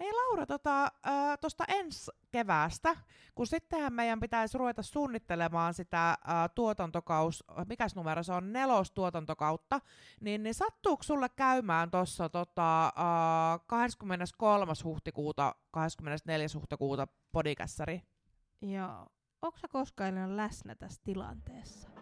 [0.00, 2.96] Hei Laura, tota, äh, tuosta ensi keväästä,
[3.34, 6.16] kun sittenhän meidän pitäisi ruveta suunnittelemaan sitä äh,
[6.54, 9.80] tuotantokaus, mikäs numero se on, nelostuotantokautta,
[10.20, 14.72] niin, niin sattuuko sulle käymään tuossa tota, äh, 23.
[14.84, 16.46] huhtikuuta, 24.
[16.54, 18.02] huhtikuuta podikässäri?
[18.62, 19.06] Joo.
[19.42, 21.93] Onko sä koskaan läsnä tässä tilanteessa?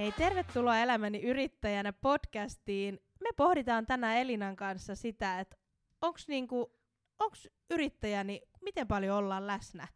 [0.00, 3.00] Hei, tervetuloa Elämäni yrittäjänä podcastiin.
[3.20, 5.56] Me pohditaan tänään Elinan kanssa sitä, että
[6.02, 6.72] onko niinku,
[7.18, 9.88] onks yrittäjäni, miten paljon ollaan läsnä.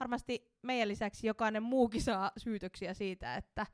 [0.00, 3.66] Varmasti meidän lisäksi jokainen muukin saa syytöksiä siitä, että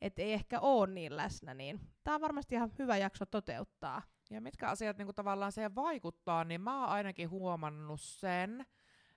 [0.00, 4.02] et ei ehkä ole niin läsnä, niin tämä on varmasti ihan hyvä jakso toteuttaa.
[4.30, 8.66] Ja mitkä asiat niinku tavallaan siihen vaikuttaa, niin mä oon ainakin huomannut sen,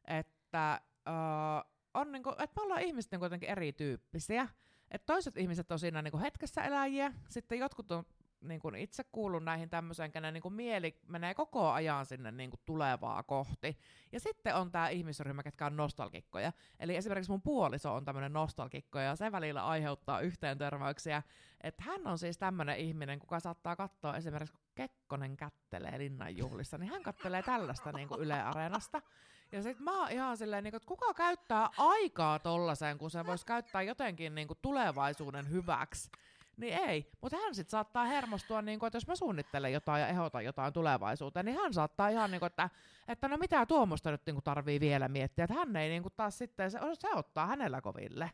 [0.07, 4.47] että, uh, on niinku, että me ollaan ihmiset niinku jotenkin erityyppisiä.
[4.91, 8.05] Et toiset ihmiset on siinä niinku hetkessä eläjiä, sitten jotkut on
[8.41, 13.77] niinku itse kuullut näihin tämmöiseen, kenen niinku mieli menee koko ajan sinne niinku tulevaa kohti.
[14.11, 16.53] Ja sitten on tämä ihmisryhmä, ketkä on nostalgikkoja.
[16.79, 21.23] Eli esimerkiksi mun puoliso on tämmöinen nostalgikko, ja se välillä aiheuttaa yhteen törmäyksiä.
[21.61, 26.91] Että hän on siis tämmöinen ihminen, kuka saattaa katsoa esimerkiksi, kun Kekkonen kättelee linnanjuhlissa, niin
[26.91, 29.01] hän kattelee tällaista niinku Yle Areenasta.
[29.51, 33.45] Ja sit mä oon ihan silleen, niin, että kuka käyttää aikaa tollaiseen, kun se voisi
[33.45, 36.09] käyttää jotenkin niin kuin tulevaisuuden hyväksi.
[36.57, 40.07] Niin ei, mutta hän sitten saattaa hermostua, niin kuin, että jos mä suunnittelen jotain ja
[40.07, 42.69] ehdotan jotain tulevaisuuteen, niin hän saattaa ihan niin kuin, että,
[43.07, 46.13] että no mitä tuommoista nyt niin kuin tarvii vielä miettiä, että hän ei niin kuin
[46.17, 48.31] taas sitten, se, se ottaa hänellä koville.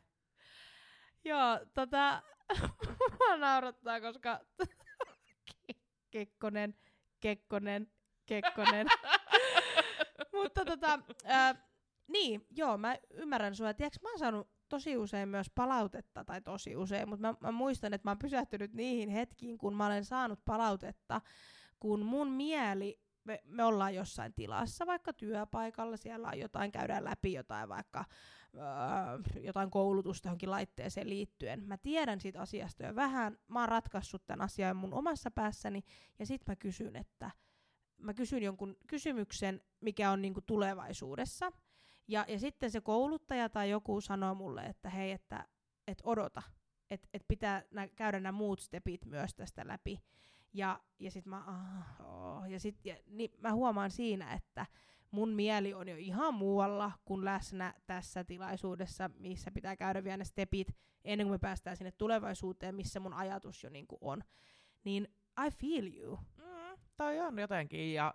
[1.23, 2.22] Joo, tota,
[3.19, 4.39] mä naurattaa, koska
[6.11, 6.75] Kekkonen,
[7.19, 7.91] Kekkonen,
[8.25, 8.88] Kekkonen.
[10.34, 11.58] Mutta tota, äh,
[12.08, 13.73] niin, joo, mä ymmärrän sua.
[13.73, 17.94] Tiedätkö, mä oon saanut tosi usein myös palautetta, tai tosi usein, mutta mä, mä muistan,
[17.94, 21.22] että mä oon pysähtynyt niihin hetkiin, kun mä olen saanut palautetta,
[21.80, 27.34] kun mun mieli, me, me ollaan jossain tilassa, vaikka työpaikalla, siellä on jotain, käydään läpi
[27.34, 28.06] jotain vaikka
[28.56, 31.63] öö, jotain koulutusta johonkin laitteeseen liittyen.
[31.63, 35.84] Mä tiedän siitä asiasta jo vähän, mä oon ratkaissut tämän asian mun omassa päässäni,
[36.19, 37.31] ja sit mä kysyn, että
[38.03, 41.52] mä kysyn jonkun kysymyksen, mikä on niinku tulevaisuudessa,
[42.08, 45.47] ja, ja sitten se kouluttaja tai joku sanoo mulle, että hei, että
[45.88, 46.42] et odota,
[46.92, 50.00] että et pitää nä- käydä nämä muut stepit myös tästä läpi.
[50.53, 51.44] Ja, ja sitten mä,
[52.00, 52.46] oh.
[52.46, 54.66] ja sit, ja, niin mä huomaan siinä, että
[55.12, 60.24] mun mieli on jo ihan muualla kuin läsnä tässä tilaisuudessa, missä pitää käydä vielä ne
[60.24, 60.75] stepit
[61.06, 64.24] ennen kuin me päästään sinne tulevaisuuteen, missä mun ajatus jo niinku on.
[64.84, 65.08] Niin
[65.46, 66.19] I feel you.
[66.98, 68.14] Toi on jotenkin, ja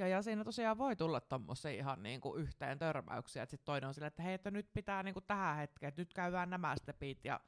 [0.00, 3.94] ja, ja siinä tosiaan voi tulla tommosia ihan niinku yhteen törmäyksiä, että sitten toinen on
[3.94, 7.40] silleen, että hei, että nyt pitää niinku tähän hetkeen, että nyt käydään nämä stepit, ja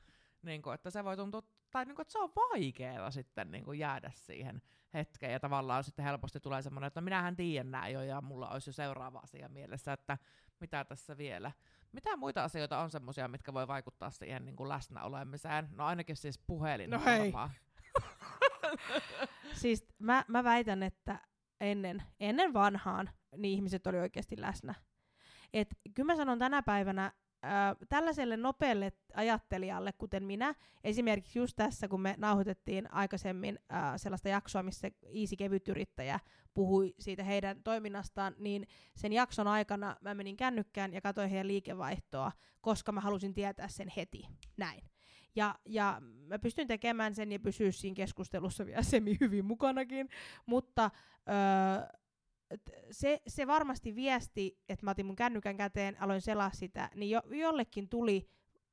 [0.42, 4.62] niinku, että se voi tuntua, tai niinku, että se on vaikeaa sitten niinku jäädä siihen
[4.94, 8.48] hetkeen, ja tavallaan sitten helposti tulee semmoinen, että no minähän tiedän nämä jo, ja mulla
[8.48, 10.18] olisi jo seuraava asia mielessä, että
[10.60, 11.52] mitä tässä vielä.
[11.92, 15.68] Mitä muita asioita on semmoisia, mitkä voi vaikuttaa siihen niin kuin läsnäolemiseen?
[15.72, 16.90] No ainakin siis puhelin.
[16.90, 17.32] No hei.
[19.52, 21.18] Siis mä, mä väitän, että
[21.60, 24.74] ennen, ennen vanhaan niin ihmiset oli oikeasti läsnä.
[25.52, 27.12] Et kyllä mä sanon tänä päivänä
[27.42, 34.28] ää, tällaiselle nopealle ajattelijalle, kuten minä, esimerkiksi just tässä, kun me nauhoitettiin aikaisemmin ää, sellaista
[34.28, 36.20] jaksoa, missä Iisi kevytyrittäjä
[36.54, 38.66] puhui siitä heidän toiminnastaan, niin
[38.96, 43.88] sen jakson aikana mä menin kännykkään ja katsoin heidän liikevaihtoa, koska mä halusin tietää sen
[43.96, 44.22] heti.
[44.56, 44.91] Näin.
[45.36, 50.08] Ja, ja mä pystyn tekemään sen ja pysyä siinä keskustelussa vielä semi hyvin mukanakin,
[50.46, 50.90] mutta
[51.28, 51.98] öö,
[52.90, 57.22] se, se varmasti viesti, että mä otin mun kännykän käteen, aloin selaa sitä, niin jo,
[57.30, 58.28] jollekin tuli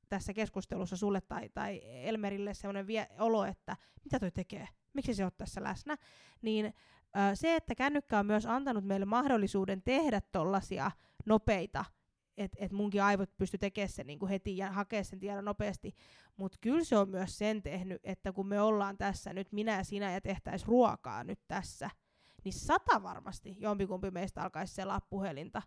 [0.08, 5.24] tässä keskustelussa sulle tai, tai Elmerille sellainen vie- olo, että mitä toi tekee, miksi se
[5.24, 5.96] on tässä läsnä,
[6.42, 10.90] niin ö, se, että kännykkä on myös antanut meille mahdollisuuden tehdä tollasia
[11.26, 11.84] nopeita
[12.36, 15.94] että et munkin aivot pysty tekemään sen niinku heti ja hakea sen tiedon nopeasti.
[16.36, 19.84] Mutta kyllä se on myös sen tehnyt, että kun me ollaan tässä nyt minä ja
[19.84, 21.90] sinä ja tehtäisiin ruokaa nyt tässä,
[22.44, 25.62] niin sata varmasti jompikumpi meistä alkaisi selaa puhelinta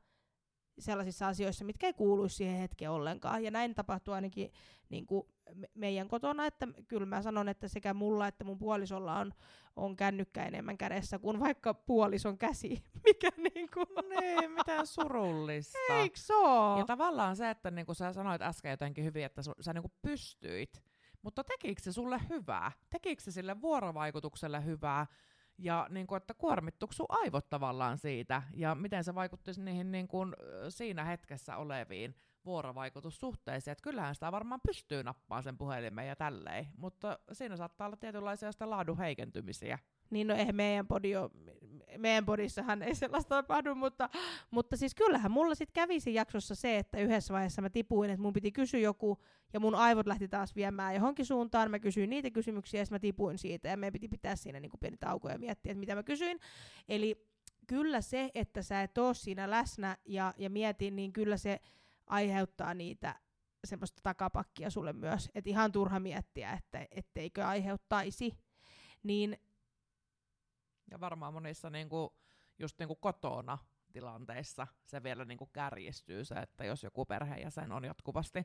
[0.80, 3.44] sellaisissa asioissa, mitkä ei kuuluisi siihen hetkeen ollenkaan.
[3.44, 4.52] Ja näin tapahtuu ainakin
[4.90, 9.20] niin kuin me- meidän kotona, että kyllä mä sanon, että sekä mulla että mun puolisolla
[9.20, 9.34] on,
[9.75, 12.84] on kännykkä enemmän kädessä kuin vaikka puolison käsi.
[13.06, 13.88] Mikä niin kuin...
[14.20, 15.78] Niin, mitä surullista.
[15.90, 16.44] Eikö so?
[16.78, 19.84] Ja tavallaan se, että niin kuin sä sanoit äsken jotenkin hyvin, että su, sä niin
[19.84, 20.84] kuin pystyit,
[21.22, 22.72] mutta tekikö se sulle hyvää?
[22.90, 25.08] Tekikö se sille vuorovaikutukselle hyvää?
[25.63, 30.07] Ja niin kuin, että kuormittuuko sun aivot tavallaan siitä, ja miten se vaikuttaisi niihin niin
[30.07, 30.36] kuin,
[30.69, 32.15] siinä hetkessä oleviin
[32.45, 33.72] vuorovaikutussuhteisiin.
[33.72, 38.51] Että kyllähän sitä varmaan pystyy nappaamaan sen puhelimen ja tälleen, mutta siinä saattaa olla tietynlaisia
[38.51, 39.80] sitä laadun heikentymisiä.
[40.10, 41.31] Niin no eihän meidän podi ole,
[41.98, 44.10] meidän podissahan ei sellaista tapahdu, mutta,
[44.51, 48.22] mutta siis kyllähän mulla sitten kävi siinä jaksossa se, että yhdessä vaiheessa mä tipuin, että
[48.22, 49.24] mun piti kysyä joku,
[49.54, 53.38] ja mun aivot lähti taas viemään johonkin suuntaan, mä kysyin niitä kysymyksiä, ja mä tipuin
[53.38, 56.39] siitä, ja meidän piti pitää siinä niin pieni tauko ja miettiä, että mitä mä kysyin.
[56.89, 57.28] Eli
[57.68, 61.60] kyllä se, että sä et oo siinä läsnä ja, ja mietin, niin kyllä se
[62.07, 63.19] aiheuttaa niitä
[63.65, 65.29] semmoista takapakkia sulle myös.
[65.35, 68.33] Että ihan turha miettiä, että etteikö aiheuttaisi.
[69.03, 69.38] Niin
[70.91, 72.17] ja varmaan monissa niinku,
[72.59, 73.57] just niinku kotona
[73.94, 78.44] tilanteissa se vielä niinku kärjistyy se, että jos joku perheenjäsen on jatkuvasti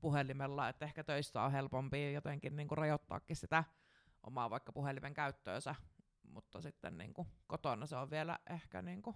[0.00, 3.64] puhelimella, että ehkä töissä on helpompi jotenkin niinku rajoittaakin sitä
[4.22, 5.74] omaa vaikka puhelimen käyttöönsä,
[6.22, 9.14] mutta sitten niinku kotona se on vielä ehkä niinku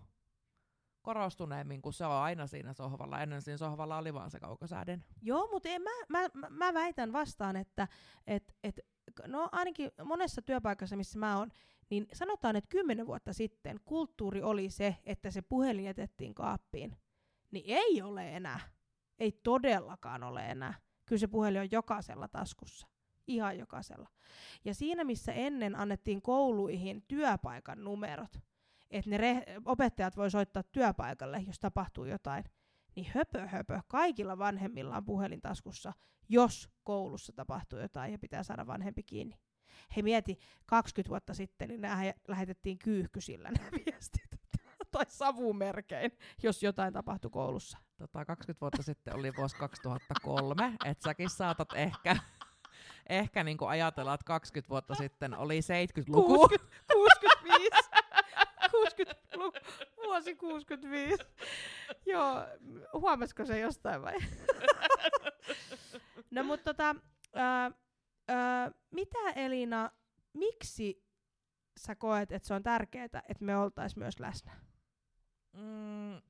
[1.07, 3.21] korostuneemmin, kun se on aina siinä sohvalla.
[3.21, 5.05] Ennen siinä sohvalla oli vaan se kaukosäädin.
[5.23, 7.89] Joo, mutta mä, mä, mä, mä väitän vastaan, että
[8.27, 8.81] et, et,
[9.27, 11.51] no ainakin monessa työpaikassa, missä mä oon,
[11.91, 16.97] niin sanotaan, että kymmenen vuotta sitten kulttuuri oli se, että se puhelin jätettiin kaappiin.
[17.51, 18.61] Niin ei ole enää.
[19.19, 20.75] Ei todellakaan ole enää.
[21.07, 22.87] Kyllä se puhelin on jokaisella taskussa.
[23.27, 24.09] Ihan jokaisella.
[24.65, 28.39] Ja siinä, missä ennen annettiin kouluihin työpaikan numerot,
[28.91, 32.45] että ne re- opettajat voi soittaa työpaikalle, jos tapahtuu jotain,
[32.97, 35.93] niin höpö höpö, kaikilla vanhemmilla on puhelin taskussa,
[36.29, 39.39] jos koulussa tapahtuu jotain ja pitää saada vanhempi kiinni.
[39.97, 44.27] He mieti, 20 vuotta sitten niin nämä lähetettiin kyyhkysillä nämä viestit
[44.91, 46.13] tai savumerkein,
[46.43, 47.79] jos jotain tapahtui koulussa.
[47.97, 52.17] Tota, 20 vuotta sitten oli vuosi 2003, että säkin saatat ehkä,
[53.09, 56.49] ehkä niinku ajatella, että 20 vuotta sitten oli 70-luku.
[56.49, 57.71] 60, 65.
[58.63, 59.59] 60-luku,
[59.97, 61.25] vuosi 65.
[62.07, 62.35] Joo,
[62.93, 64.15] huomasiko se jostain vai?
[66.31, 66.97] no mutta tota,
[67.35, 67.71] ää,
[68.29, 69.91] ää, mitä Elina,
[70.33, 71.07] miksi
[71.79, 74.53] sä koet, että se on tärkeää, että me oltais myös läsnä?
[75.53, 76.23] Mm,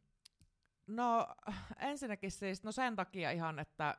[0.87, 1.27] no
[1.79, 3.99] ensinnäkin siis, no sen takia ihan, että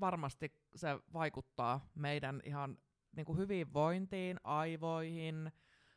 [0.00, 2.78] varmasti se vaikuttaa meidän ihan
[3.16, 5.52] niin kuin hyvinvointiin, aivoihin,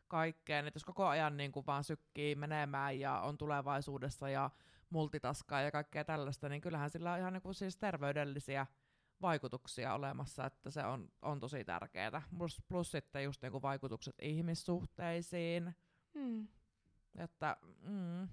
[0.07, 0.67] kaikkeen.
[0.67, 4.49] Et jos koko ajan niin kuin vaan sykkii menemään ja on tulevaisuudessa ja
[4.89, 8.67] multitaskaa ja kaikkea tällaista, niin kyllähän sillä on ihan niin kuin siis terveydellisiä
[9.21, 12.21] vaikutuksia olemassa, että se on, on tosi tärkeää.
[12.37, 15.75] Plus, plus sitten just niinku vaikutukset ihmissuhteisiin.
[16.13, 16.47] Hmm.
[17.17, 18.27] Että, mm.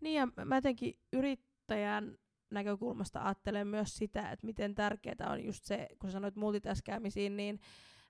[0.00, 2.18] Niin ja mä jotenkin yrittäjän
[2.50, 7.60] näkökulmasta ajattelen myös sitä, että miten tärkeää on just se, kun sanoit multitaskäämisiin, niin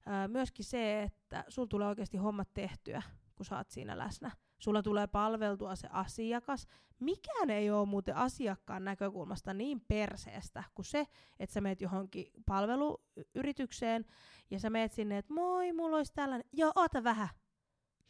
[0.06, 3.02] ää, myöskin se, että sulla tulee oikeasti hommat tehtyä,
[3.34, 4.30] kun sä oot siinä läsnä.
[4.58, 6.66] Sulla tulee palveltua se asiakas.
[7.00, 11.06] Mikään ei ole muuten asiakkaan näkökulmasta niin perseestä kuin se,
[11.38, 14.04] että sä meet johonkin palveluyritykseen
[14.50, 16.48] ja sä meet sinne, että moi, mulla olisi tällainen.
[16.52, 17.28] Joo, oota vähän.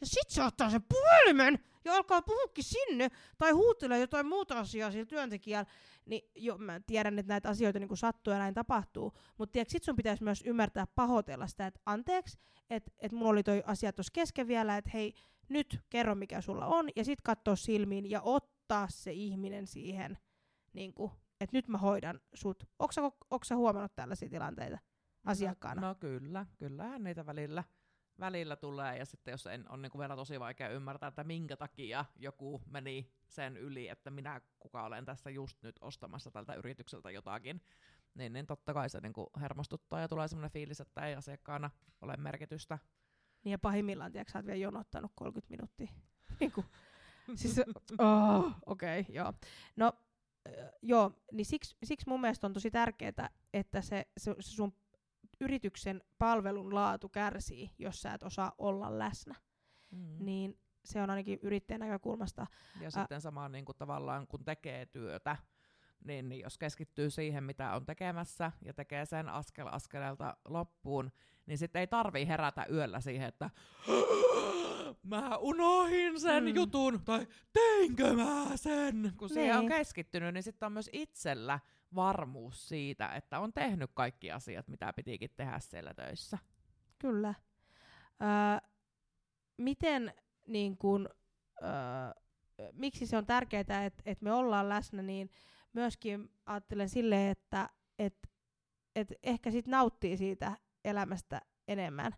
[0.01, 4.91] Ja sit se ottaa sen puhelimen ja alkaa puhukin sinne tai huutelee jotain muuta asiaa
[4.91, 5.71] sillä työntekijällä.
[6.05, 9.83] Niin jo, mä tiedän, että näitä asioita niin sattuu ja näin tapahtuu, mutta tiedätkö, sit
[9.83, 12.37] sun pitäisi myös ymmärtää pahoitella sitä, että anteeksi,
[12.69, 15.13] että et mulla oli toi asia tuossa kesken vielä, että hei,
[15.49, 20.17] nyt kerro mikä sulla on, ja sitten katsoa silmiin ja ottaa se ihminen siihen,
[20.73, 20.93] niin
[21.41, 22.63] että nyt mä hoidan sut.
[22.79, 24.77] Onko sä huomannut tällaisia tilanteita
[25.25, 25.81] asiakkaana?
[25.81, 27.63] No, no kyllä, kyllähän niitä välillä,
[28.21, 32.05] välillä tulee, ja sitten jos en, on niin vielä tosi vaikea ymmärtää, että minkä takia
[32.15, 37.61] joku meni sen yli, että minä kuka olen tässä just nyt ostamassa tältä yritykseltä jotakin,
[38.15, 41.69] niin, niin totta kai se niin hermostuttaa ja tulee sellainen fiilis, että ei asiakkaana
[42.01, 42.79] ole merkitystä.
[43.43, 45.91] Niin ja pahimmillaan, tiedätkö, sä oot vielä jonottanut 30 minuuttia.
[46.39, 46.65] niinku,
[47.35, 47.59] siis,
[47.99, 49.33] oh, okei, okay, joo.
[49.75, 49.93] No,
[50.81, 54.73] joo, niin siksi, siksi mun mielestä on tosi tärkeää, että se, se, se sun
[55.41, 59.35] yrityksen palvelun laatu kärsii, jos sä et osaa olla läsnä.
[59.91, 60.25] Mm.
[60.25, 62.47] Niin se on ainakin yrittäjän näkökulmasta.
[62.81, 65.37] Ja Ä- sitten samaan niin kuin tavallaan, kun tekee työtä,
[66.05, 71.11] niin, niin jos keskittyy siihen, mitä on tekemässä ja tekee sen askel askeleelta loppuun,
[71.45, 73.49] niin sitten ei tarvii herätä yöllä siihen, että
[75.03, 76.55] mä unohin sen mm.
[76.55, 79.13] jutun, tai teinkö mä sen?
[79.17, 79.69] Kun siihen on niin.
[79.69, 81.59] keskittynyt, niin sitten on myös itsellä
[81.95, 86.37] varmuus siitä, että on tehnyt kaikki asiat, mitä pitikin tehdä siellä töissä.
[86.99, 87.33] Kyllä.
[88.21, 88.69] Öö,
[89.57, 90.13] miten
[90.47, 91.09] niin kun,
[91.63, 91.69] öö,
[92.71, 95.29] miksi se on tärkeää, että et me ollaan läsnä, niin
[95.73, 97.69] myöskin ajattelen silleen, että
[97.99, 98.29] et,
[98.95, 102.15] et ehkä sit nauttii siitä elämästä enemmän.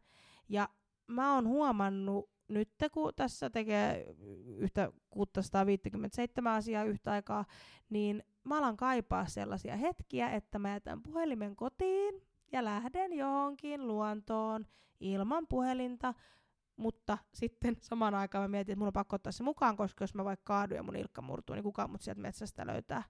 [0.50, 0.70] Ja
[1.08, 4.16] mä oon huomannut nyt kun tässä tekee
[4.58, 7.46] yhtä 657 asiaa yhtä aikaa,
[7.90, 12.22] niin mä alan kaipaa sellaisia hetkiä, että mä jätän puhelimen kotiin
[12.52, 14.66] ja lähden johonkin luontoon
[15.00, 16.14] ilman puhelinta,
[16.76, 20.16] mutta sitten samaan aikaan mä mietin, että mun on pakko ottaa se mukaan, koska jos
[20.16, 23.04] mä vaikka kaadun ja mun ilkka murtuu, niin kukaan mut sieltä metsästä löytää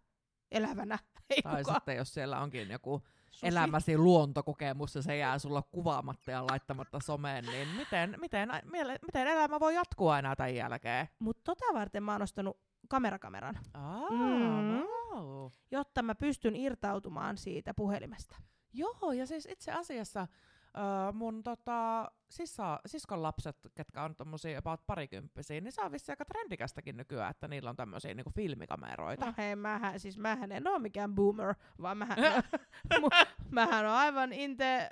[0.54, 1.00] elävänä.
[1.30, 1.76] Ei Tai kukaan.
[1.76, 3.48] sitten jos siellä onkin joku Susi.
[3.48, 9.28] elämäsi luontokokemus ja se jää sulla kuvaamatta ja laittamatta someen, niin miten, miten, miele- miten
[9.28, 11.08] elämä voi jatkua enää tämän jälkeen?
[11.20, 12.58] Mutta tota varten mä oon ostanut
[12.90, 14.84] kamerakameran, Aa, Mm.
[15.16, 15.50] wow.
[15.72, 18.36] jotta mä pystyn irtautumaan siitä puhelimesta.
[18.74, 20.28] Joo, ja siis itse asiassa
[20.78, 26.12] öö, mun tota, sisa, siskon lapset, ketkä on tommosia about parikymppisiä, niin se on vissi
[26.12, 29.26] aika trendikästäkin nykyään, että niillä on tämmöisiä niinku filmikameroita.
[29.26, 32.18] No hei, mähän, siis mähän en oo mikään boomer, vaan mähän,
[33.02, 34.90] mu- mähän on aivan inte,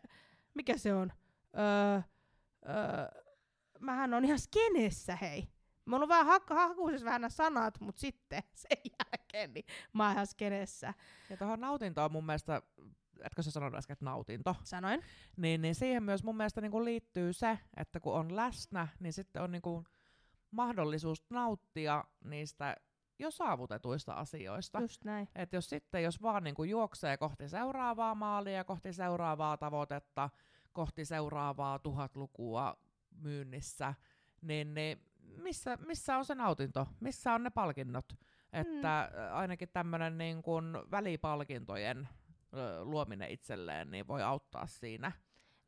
[0.53, 1.11] mikä se on?
[1.57, 2.01] Öö,
[2.69, 3.21] öö,
[3.79, 5.47] mähän on ihan skenessä, hei.
[5.85, 10.13] Mulla on vähän hak- hakuisessa vähän nämä sanat, mutta sitten sen jälkeen niin mä oon
[10.13, 10.93] ihan skenessä.
[11.29, 12.61] Ja tuohon nautintoon mun mielestä,
[13.23, 15.01] etkö sä sanonut äsken, että nautinto, Sanoin.
[15.37, 19.41] niin, niin siihen myös mun mielestä niinku liittyy se, että kun on läsnä, niin sitten
[19.41, 19.83] on niinku
[20.51, 22.75] mahdollisuus nauttia niistä
[23.19, 24.81] jo saavutetuista asioista.
[24.81, 25.27] Just näin.
[25.35, 30.29] Et jos sitten, jos vaan niinku juoksee kohti seuraavaa maalia, kohti seuraavaa tavoitetta,
[30.71, 32.77] kohti seuraavaa tuhatlukua
[33.11, 33.93] myynnissä,
[34.41, 35.05] niin, niin
[35.37, 36.87] missä, missä on se nautinto?
[36.99, 38.05] Missä on ne palkinnot?
[38.53, 39.35] Että mm.
[39.35, 42.09] ainakin tämmöinen niin kuin välipalkintojen
[42.83, 45.11] luominen itselleen niin voi auttaa siinä.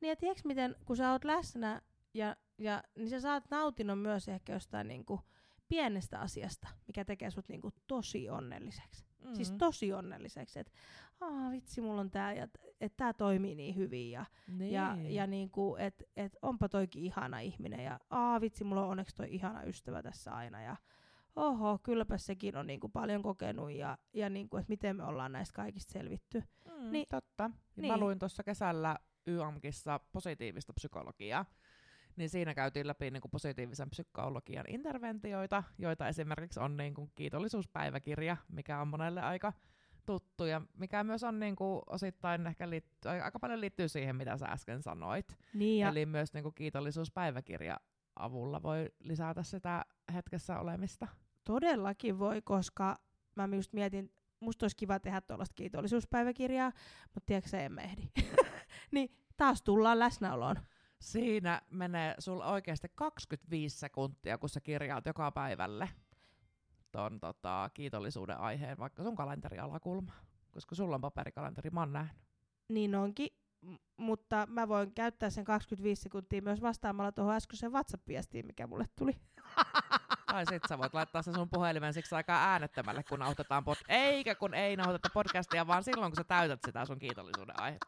[0.01, 1.81] Niin ja tiedätkö miten, kun sä oot läsnä,
[2.13, 5.21] ja, ja, niin sä saat nautinnon myös ehkä jostain niinku
[5.69, 9.05] pienestä asiasta, mikä tekee sut niinku tosi onnelliseksi.
[9.23, 9.35] Mm.
[9.35, 10.73] Siis tosi onnelliseksi, että
[11.21, 12.43] aa vitsi, mulla on tää, ja
[12.81, 14.73] että tää toimii niin hyvin, ja, niin.
[14.73, 19.15] ja, ja niinku, että et onpa toikin ihana ihminen, ja aa vitsi, mulla on onneksi
[19.15, 20.75] toi ihana ystävä tässä aina, ja
[21.35, 25.55] oho, kylläpä sekin on niinku paljon kokenut, ja, ja niinku, että miten me ollaan näistä
[25.55, 26.43] kaikista selvitty.
[26.79, 27.51] Mm, niin, totta.
[27.75, 27.91] Niin.
[27.91, 31.45] Mä luin tuossa kesällä YAMKissa positiivista psykologiaa,
[32.15, 38.37] niin siinä käytiin läpi niin kuin positiivisen psykologian interventioita, joita esimerkiksi on niin kuin kiitollisuuspäiväkirja,
[38.51, 39.53] mikä on monelle aika
[40.05, 44.37] tuttu ja mikä myös on niin kuin osittain ehkä liitty, aika paljon liittyy siihen, mitä
[44.37, 45.37] sä äsken sanoit.
[45.53, 47.77] Niin ja, Eli myös niin kuin kiitollisuuspäiväkirja
[48.15, 51.07] avulla voi lisätä sitä hetkessä olemista.
[51.43, 52.95] Todellakin voi, koska
[53.35, 54.11] mä just mietin,
[54.43, 56.71] musta olisi kiva tehdä tuollaista kiitollisuuspäiväkirjaa,
[57.03, 58.01] mutta tiedätkö sä, en mä ehdi.
[58.91, 60.55] niin taas tullaan läsnäoloon.
[60.99, 65.89] Siinä menee sulla oikeasti 25 sekuntia, kun sä kirjaat joka päivälle
[66.91, 70.11] ton tota, kiitollisuuden aiheen, vaikka sun kalenterialakulma.
[70.51, 72.23] Koska sulla on paperikalenteri, mä oon nähnyt.
[72.69, 73.29] Niin onkin,
[73.61, 78.85] m- mutta mä voin käyttää sen 25 sekuntia myös vastaamalla tuohon äskeiseen WhatsApp-viestiin, mikä mulle
[78.95, 79.15] tuli.
[80.33, 84.35] Tai sit sä voit laittaa sen sun puhelimen siksi aikaa äänettömälle, kun nauhoitetaan pod- Eikä
[84.35, 87.87] kun ei nauhoiteta podcastia, vaan silloin, kun sä täytät sitä sun kiitollisuuden aihetta.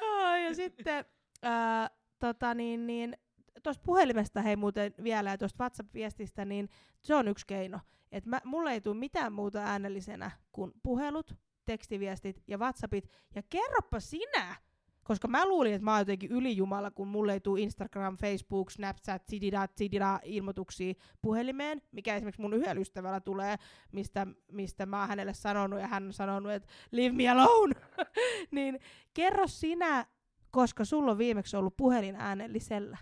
[0.00, 1.04] Joo, ja sitten
[1.42, 3.16] ää, tota niin, niin,
[3.62, 6.68] tuosta puhelimesta hei muuten vielä ja tuosta WhatsApp-viestistä, niin
[7.02, 7.80] se on yksi keino.
[8.12, 11.34] Että mä, mulle ei tule mitään muuta äänellisenä kuin puhelut,
[11.66, 13.10] tekstiviestit ja WhatsAppit.
[13.34, 14.56] Ja kerropa sinä,
[15.04, 19.22] koska mä luulin, että mä oon jotenkin ylijumala, kun mulle ei tule Instagram, Facebook, Snapchat,
[19.28, 23.56] sidida, sidida ilmoituksia puhelimeen, mikä esimerkiksi mun yhdellä ystävällä tulee,
[23.92, 27.74] mistä, mistä mä oon hänelle sanonut, ja hän on sanonut, että leave me alone.
[28.50, 28.80] niin
[29.14, 30.06] kerro sinä,
[30.50, 32.98] koska sulla on viimeksi ollut puhelin äänellisellä.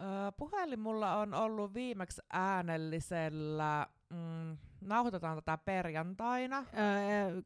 [0.00, 7.40] Öö, puhelin mulla on ollut viimeksi äänellisellä, mm, nauhoitetaan tätä perjantaina, Öö,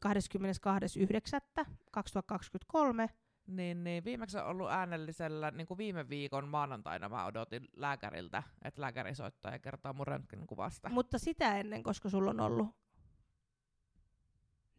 [3.05, 3.09] 22.9.2023.
[3.47, 8.81] niin, niin viimeksi on ollut äänellisellä, niin kuin viime viikon maanantaina mä odotin lääkäriltä, että
[8.81, 10.89] lääkäri soittaa ja kertoo mun röntgenkuvasta.
[10.89, 12.67] Mutta sitä ennen, koska sulla on ollut.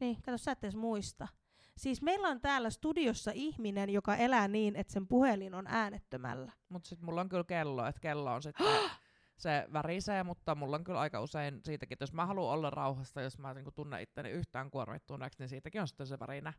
[0.01, 1.29] Niin, kato, sä et edes muista.
[1.77, 6.53] Siis meillä on täällä studiossa ihminen, joka elää niin, että sen puhelin on äänettömällä.
[6.69, 8.67] Mutta sitten mulla on kyllä kello, että kello on sitten,
[9.37, 13.23] se värisee, mutta mulla on kyllä aika usein siitäkin, että jos mä haluan olla rauhassa,
[13.23, 16.53] jos mä niinku tunnen itteni yhtään kuormittuneeksi, niin siitäkin on sitten se värinä,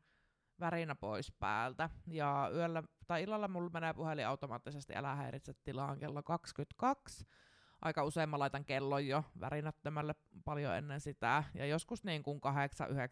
[0.60, 1.90] värinä pois päältä.
[2.08, 7.28] Ja yöllä tai illalla mulla menee puhelin automaattisesti, älä häiritse tilaan kello 22.
[7.82, 12.42] Aika usein mä laitan kellon jo värinättömälle paljon ennen sitä, ja joskus niin kuin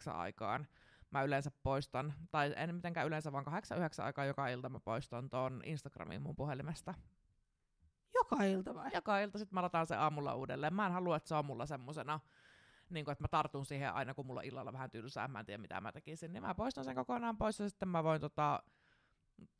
[0.09, 0.67] 8-9 aikaan
[1.11, 3.49] mä yleensä poistan, tai en mitenkään yleensä, vaan 8-9
[4.03, 6.93] aikaa joka ilta mä poistan ton Instagramin mun puhelimesta.
[8.13, 8.91] Joka ilta vai?
[8.93, 10.73] Joka ilta sit mä lataan se aamulla uudelleen.
[10.73, 12.19] Mä en halua, että se on mulla semmosena,
[12.89, 15.61] niin että mä tartun siihen aina, kun mulla on illalla vähän tylsää, mä en tiedä
[15.61, 18.63] mitä mä tekisin, niin mä poistan sen kokonaan pois ja sitten mä voin tota,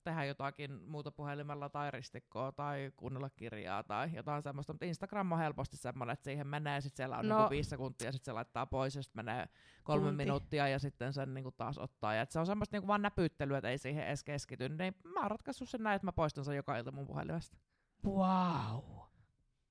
[0.04, 5.38] tehdä jotakin muuta puhelimella tai ristikkoa tai kuunnella kirjaa tai jotain semmoista, mutta Instagram on
[5.38, 7.38] helposti semmoinen, että siihen menee, sitten siellä on no.
[7.38, 9.50] niinku viisi sekuntia, sitten se laittaa pois ja sitten menee
[9.84, 10.18] kolme Tunti.
[10.18, 12.14] minuuttia ja sitten sen niinku taas ottaa.
[12.14, 14.70] Ja se on semmoista niinku vaan näpyttelyä, että ei siihen edes keskity.
[14.70, 17.58] Niin mä oon ratkaissut sen näin, että mä poistan sen joka ilta mun puhelimesta.
[18.06, 18.84] Wow.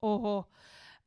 [0.02, 0.50] Oho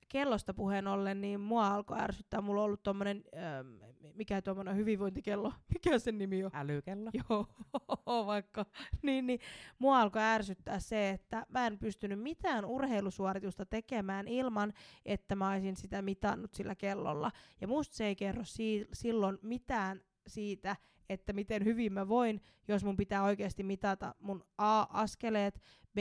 [0.09, 2.41] kellosta puheen ollen, niin mua alkoi ärsyttää.
[2.41, 6.51] Mulla on ollut tommonen, ähm, mikä tuommoinen hyvinvointikello, mikä sen nimi on?
[6.53, 7.11] Älykello.
[7.29, 8.65] Joo, vaikka.
[9.03, 9.39] niin, niin,
[9.79, 14.73] mua alkoi ärsyttää se, että mä en pystynyt mitään urheilusuoritusta tekemään ilman,
[15.05, 17.31] että mä olisin sitä mitannut sillä kellolla.
[17.61, 20.75] Ja musta se ei kerro si- silloin mitään siitä,
[21.09, 25.61] että miten hyvin mä voin, jos mun pitää oikeasti mitata mun A-askeleet,
[25.93, 25.97] B,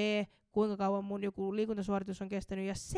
[0.53, 2.95] kuinka kauan mun joku liikuntasuoritus on kestänyt, ja C,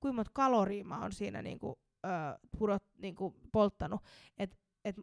[0.00, 2.08] kuinka monta kaloria mä oon siinä niinku, ö,
[2.58, 4.00] pudot, niinku, polttanut.
[4.38, 4.96] Et, et,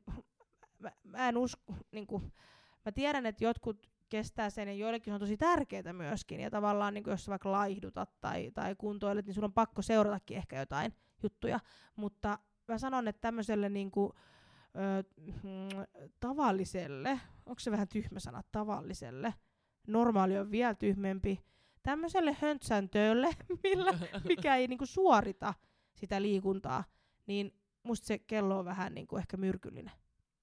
[0.80, 2.22] mä, mä en usko, niinku,
[2.86, 6.94] mä tiedän, että jotkut kestää sen, ja joillekin se on tosi tärkeää myöskin, ja tavallaan
[6.94, 10.94] niin jos sä vaikka laihdutat tai, tai kuntoilet, niin sun on pakko seuratakin ehkä jotain
[11.24, 11.60] juttuja,
[11.96, 14.13] mutta mä sanon, että tämmöiselle niinku,
[14.78, 15.04] ö,
[16.20, 19.34] tavalliselle, onko se vähän tyhmä sana, tavalliselle,
[19.88, 21.44] normaali on vielä tyhmempi,
[21.84, 23.30] tämmöiselle höntsäntöölle,
[23.64, 23.94] millä,
[24.28, 25.54] mikä ei niinku suorita
[25.96, 26.84] sitä liikuntaa,
[27.28, 29.94] niin musta se kello on vähän niinku ehkä myrkyllinen.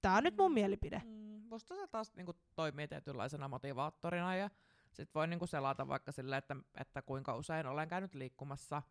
[0.03, 0.55] Tää on nyt mun mm.
[0.55, 1.03] mielipide.
[1.05, 4.51] Mm, musta se taas niinku toimii tietynlaisena motivaattorina ja
[4.93, 8.83] sit voi niinku selata vaikka silleen, että, että kuinka usein olen käynyt liikkumassa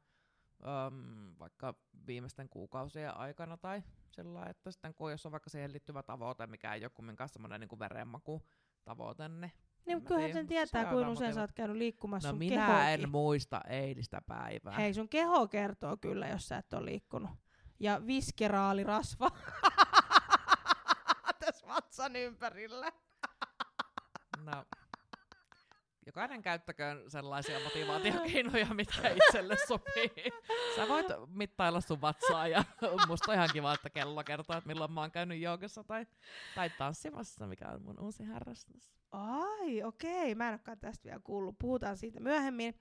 [0.65, 1.73] öm, vaikka
[2.07, 6.73] viimeisten kuukausien aikana tai sillä että sitten kun jos on vaikka siihen liittyvä tavoite, mikä
[6.73, 8.41] ei ole kumminkaan semmoinen niinku verenmaku
[8.83, 9.51] tavoite, niin
[9.85, 13.03] niin, mutta kyllähän sen tietää, kuinka usein sä oot käynyt liikkumassa no sun minä kehokin.
[13.03, 14.73] en muista eilistä päivää.
[14.73, 17.29] Hei, sun keho kertoo kyllä, jos sä et ole liikkunut.
[17.79, 19.29] Ja viskeraalirasva
[21.39, 22.91] tässä vatsan ympärillä.
[24.37, 24.65] no,
[26.05, 30.11] jokainen käyttäköön sellaisia motivaatiokeinoja, mitkä itselle sopii.
[30.75, 32.63] Sä voit mittailla sun vatsaa ja
[33.07, 36.07] musta on ihan kiva, että kello kertoo, että milloin mä oon käynyt joogassa tai,
[36.55, 38.93] tai tanssimassa, mikä on mun uusi harrastus.
[39.11, 40.35] Ai, okei.
[40.35, 41.55] Mä en olekaan tästä vielä kuullut.
[41.59, 42.75] Puhutaan siitä myöhemmin.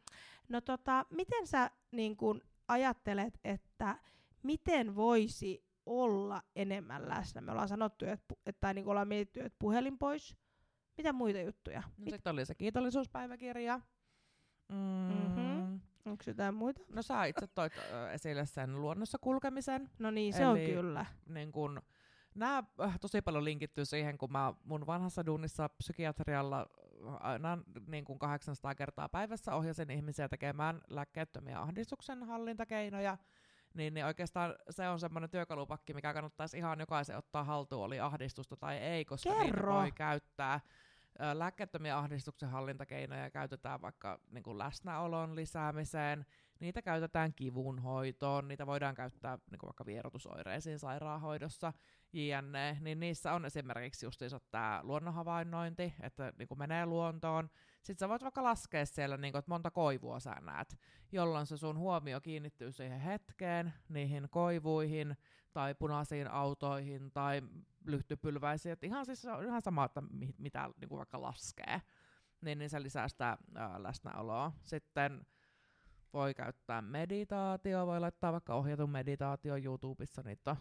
[0.49, 3.99] No tota, miten sä niin kun, ajattelet, että
[4.43, 7.41] miten voisi olla enemmän läsnä?
[7.41, 10.37] Me ollaan sanottu, että, että niin ollaan mietitty, että puhelin pois.
[10.97, 11.81] Mitä muita juttuja?
[11.81, 13.81] No Mit- sitten oli se kiitollisuuspäiväkirja.
[14.69, 14.77] Mm.
[14.77, 15.81] Mm-hmm.
[16.05, 16.81] Onko jotain muita?
[16.89, 17.73] No sä itse toit
[18.13, 19.91] esille sen luonnossa kulkemisen.
[19.99, 21.07] No niin, se Eli, on kyllä.
[21.29, 21.83] Niin kun,
[22.35, 22.63] nämä
[23.01, 26.67] tosi paljon linkittyy siihen, kun mä mun vanhassa duunissa psykiatrialla
[27.21, 33.19] aina niin kuin 800 kertaa päivässä ohjasin ihmisiä tekemään lääkkeettömiä ahdistuksen hallintakeinoja,
[33.75, 38.57] niin, niin oikeastaan se on semmoinen työkalupakki, mikä kannattaisi ihan jokaisen ottaa haltuun, oli ahdistusta
[38.57, 39.45] tai ei, koska Kerro.
[39.45, 40.61] niitä voi käyttää
[41.35, 46.27] lääkkeettömiä ahdistuksen hallintakeinoja käytetään vaikka niin kuin läsnäolon lisäämiseen,
[46.61, 51.73] niitä käytetään kivun hoitoon, niitä voidaan käyttää niin kuin vaikka vierotusoireisiin sairaanhoidossa,
[52.13, 57.51] jne, niin niissä on esimerkiksi justiinsa tämä luonnonhavainnointi, että niin kuin menee luontoon.
[57.83, 60.79] Sitten sä voit vaikka laskea siellä, niin kuin, että monta koivua sä näet,
[61.13, 65.17] jolloin se sun huomio kiinnittyy siihen hetkeen, niihin koivuihin,
[65.53, 67.43] tai punaisiin autoihin, tai
[67.87, 68.73] lyhtypylväisiin.
[68.73, 71.83] Et ihan siis ihan sama, että mi- mitä niin kuin vaikka laskee.
[72.41, 74.53] Niin, niin se lisää sitä ää, läsnäoloa.
[74.65, 75.27] Sitten
[76.13, 80.57] voi käyttää meditaatio, voi laittaa vaikka ohjatun meditaatio YouTubessa, niitä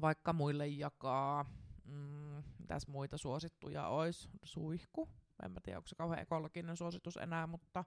[0.00, 1.44] vaikka muille jakaa.
[1.84, 4.28] Mm, mitäs muita suosittuja olisi?
[4.44, 5.08] Suihku.
[5.44, 7.84] En mä tiedä, onko se kauhean ekologinen suositus enää, mutta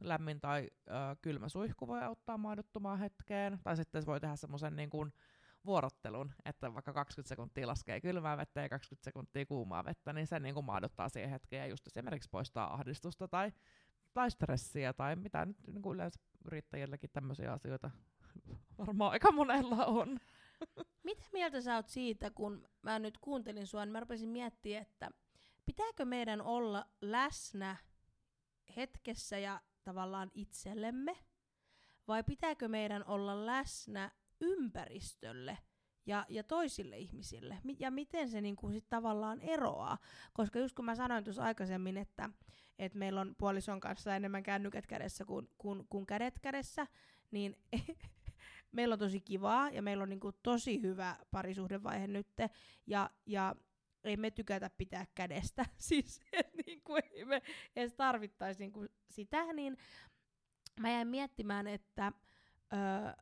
[0.00, 3.58] lämmin tai ö, kylmä suihku voi auttaa maadottumaan hetkeen.
[3.62, 5.12] Tai sitten voi tehdä semmoisen niin kuin
[5.66, 10.40] vuorottelun, että vaikka 20 sekuntia laskee kylmää vettä ja 20 sekuntia kuumaa vettä, niin se
[10.40, 13.52] niin kuin maadottaa siihen hetkeen ja just esimerkiksi poistaa ahdistusta tai,
[14.14, 17.90] tai stressiä tai mitä nyt niin kuin yleensä yrittäjilläkin tämmöisiä asioita
[18.78, 20.18] varmaan aika monella on.
[21.02, 25.10] Mitä mieltä sä oot siitä, kun mä nyt kuuntelin sua, niin mä rupesin miettimään, että
[25.70, 27.76] pitääkö meidän olla läsnä
[28.76, 31.16] hetkessä ja tavallaan itsellemme,
[32.08, 35.58] vai pitääkö meidän olla läsnä ympäristölle
[36.06, 39.98] ja, ja toisille ihmisille, ja miten se niinku sit tavallaan eroaa.
[40.32, 42.30] Koska just kun mä sanoin tuossa aikaisemmin, että,
[42.78, 46.86] että meillä on puolison kanssa enemmän kännykät kädessä kuin, kuin, kuin kädet kädessä,
[47.30, 47.58] niin
[48.72, 52.28] meillä on tosi kivaa ja meillä on niinku tosi hyvä parisuhdevaihe nyt.
[52.86, 53.56] Ja, ja
[54.04, 57.42] ei me tykätä pitää kädestä, siis et niinku ei me
[57.76, 59.76] edes tarvittaisi niinku sitä, niin
[60.80, 62.12] mä jäin miettimään, että
[62.72, 63.12] öö,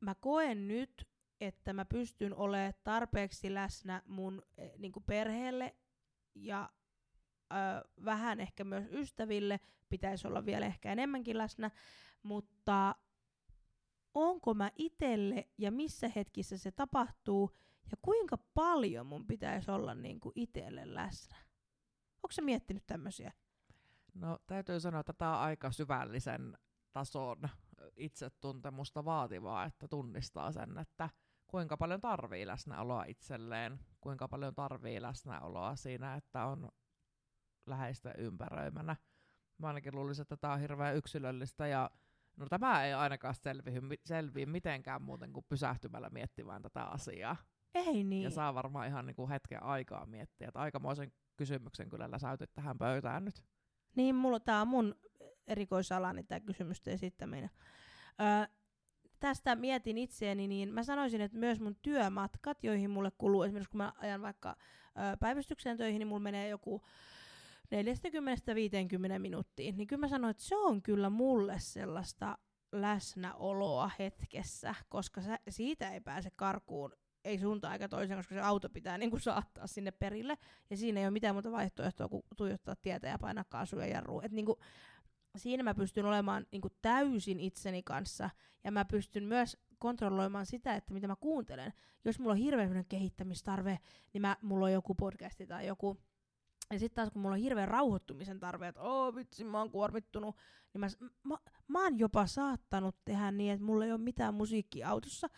[0.00, 1.08] mä koen nyt,
[1.40, 5.76] että mä pystyn olemaan tarpeeksi läsnä mun e, niinku perheelle
[6.34, 6.70] ja
[7.52, 11.70] ö, vähän ehkä myös ystäville, pitäisi olla vielä ehkä enemmänkin läsnä,
[12.22, 12.94] mutta
[14.14, 17.56] onko mä itelle ja missä hetkissä se tapahtuu
[17.90, 21.36] ja kuinka paljon mun pitäisi olla niin kuin itselle läsnä?
[22.16, 23.32] Onko se miettinyt tämmöisiä?
[24.14, 26.58] No täytyy sanoa, että tämä on aika syvällisen
[26.92, 27.48] tason
[27.96, 31.10] itsetuntemusta vaativaa, että tunnistaa sen, että
[31.46, 36.68] kuinka paljon tarvii läsnäoloa itselleen, kuinka paljon tarvii läsnäoloa siinä, että on
[37.66, 38.96] läheistä ympäröimänä.
[39.58, 41.90] Mä ainakin luulisin, että tämä on hirveän yksilöllistä ja
[42.36, 47.36] no tämä ei ainakaan selviä, selviä mitenkään muuten kuin pysähtymällä miettimään tätä asiaa.
[47.74, 48.22] Ei niin.
[48.22, 53.24] Ja saa varmaan ihan niinku hetken aikaa miettiä, että aikamoisen kysymyksen kyllä läsäytit tähän pöytään
[53.24, 53.44] nyt.
[53.96, 54.94] Niin, mulla, tää on mun
[55.46, 57.50] erikoisalani tämä kysymysten esittäminen.
[58.20, 58.54] Öö,
[59.20, 63.78] tästä mietin itseäni, niin mä sanoisin, että myös mun työmatkat, joihin mulle kuluu, esimerkiksi kun
[63.78, 64.56] mä ajan vaikka
[64.86, 66.82] ö, päivystykseen töihin, niin mulla menee joku
[69.16, 72.38] 40-50 minuuttiin, niin kyllä mä sanoin, että se on kyllä mulle sellaista
[72.72, 76.92] läsnäoloa hetkessä, koska sä, siitä ei pääse karkuun
[77.24, 80.38] ei suuntaan eikä toiseen, koska se auto pitää niin kuin saattaa sinne perille,
[80.70, 84.22] ja siinä ei ole mitään muuta vaihtoehtoa kuin tuijottaa tietä ja painaa kaasuja ja jarrua.
[84.22, 84.58] Et niin kuin,
[85.36, 88.30] siinä mä pystyn olemaan niin kuin täysin itseni kanssa,
[88.64, 91.72] ja mä pystyn myös kontrolloimaan sitä, että mitä mä kuuntelen.
[92.04, 93.78] Jos mulla on hirveän kehittämistarve,
[94.12, 95.96] niin mä, mulla on joku podcasti tai joku
[96.72, 100.36] ja sitten taas kun mulla on hirveän rauhoittumisen tarve, että oo vitsi, mä oon kuormittunut,
[100.74, 100.86] niin mä,
[101.22, 101.36] mä,
[101.68, 105.28] mä oon jopa saattanut tehdä niin, että mulla ei ole mitään musiikkia autossa,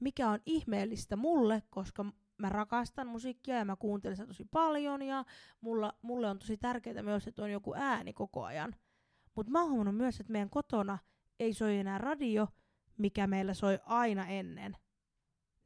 [0.00, 2.04] mikä on ihmeellistä mulle, koska
[2.38, 5.24] mä rakastan musiikkia ja mä kuuntelen sitä tosi paljon ja
[5.60, 8.74] mulla, mulle on tosi tärkeää myös, että on joku ääni koko ajan.
[9.34, 10.98] Mutta mä oon huomannut myös, että meidän kotona
[11.40, 12.48] ei soi enää radio,
[12.98, 14.76] mikä meillä soi aina ennen.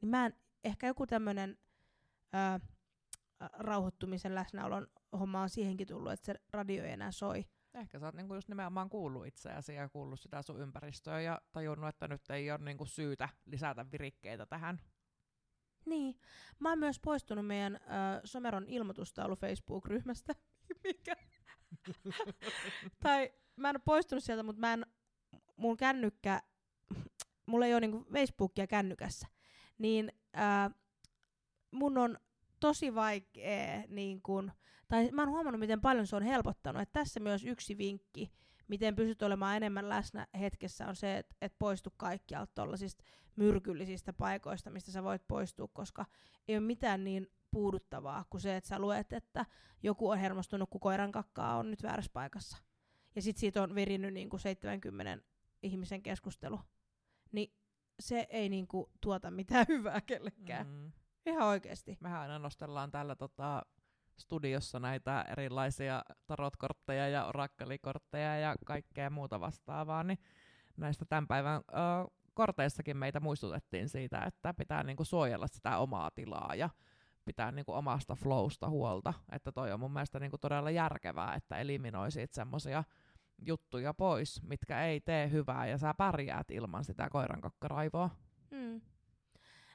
[0.01, 1.57] Niin mä en, ehkä joku tämmönen
[2.33, 2.59] ää,
[3.53, 4.87] rauhoittumisen läsnäolon
[5.19, 7.45] homma on siihenkin tullut, että se radio ei enää soi.
[7.73, 11.89] Ehkä sä oot niinku just nimenomaan kuullut itseäsi ja kuullut sitä sun ympäristöä ja tajunnut,
[11.89, 14.79] että nyt ei ole niinku syytä lisätä virikkeitä tähän.
[15.85, 16.19] Niin.
[16.59, 20.33] Mä oon myös poistunut meidän äh, Someron ilmoitustaulu Facebook-ryhmästä.
[20.83, 21.15] Mikä?
[23.03, 24.85] tai mä en ole poistunut sieltä, mutta mä en,
[25.55, 26.41] mun kännykkä,
[27.45, 29.27] mulla ei ole niinku Facebookia kännykässä.
[29.77, 30.71] Niin äh,
[31.71, 32.17] mun on
[32.59, 34.51] tosi vaikea niin kun,
[34.89, 36.81] tai mä oon huomannut, miten paljon se on helpottanut.
[36.81, 38.31] Että tässä myös yksi vinkki,
[38.67, 43.03] miten pystyt olemaan enemmän läsnä hetkessä, on se, että et poistu kaikkialta tuollaisista
[43.35, 46.05] myrkyllisistä paikoista, mistä sä voit poistua, koska
[46.47, 49.45] ei ole mitään niin puuduttavaa kuin se, että sä luet, että
[49.83, 52.57] joku on hermostunut, kun koiran kakkaa on nyt väärässä paikassa.
[53.15, 55.25] Ja sit siitä on virinnyt niinku 70
[55.63, 56.59] ihmisen keskustelu.
[57.31, 57.53] Niin
[57.99, 60.67] se ei niinku tuota mitään hyvää kellekään.
[60.67, 60.91] Mm.
[61.25, 61.97] Ihan oikeesti.
[61.99, 63.65] Mehän aina nostellaan tällä tota,
[64.19, 70.19] studiossa näitä erilaisia tarotkortteja ja orakkelikortteja ja kaikkea muuta vastaavaa, niin
[70.77, 71.61] näistä tämän päivän ö,
[72.33, 76.69] korteissakin meitä muistutettiin siitä, että pitää niinku suojella sitä omaa tilaa ja
[77.25, 79.13] pitää niinku omasta flowsta huolta.
[79.31, 82.83] Että toi on mun mielestä niinku todella järkevää, että eliminoi siitä semmosia
[83.45, 88.09] juttuja pois, mitkä ei tee hyvää ja sä pärjäät ilman sitä koiran kakkaraivoa.
[88.51, 88.81] Mm.